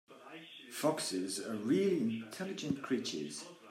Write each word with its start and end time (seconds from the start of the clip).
Foxes 0.71 1.39
are 1.39 1.53
really 1.53 1.99
intelligent 2.17 2.81
creatures. 2.81 3.45